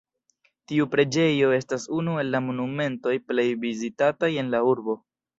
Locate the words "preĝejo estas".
0.93-1.83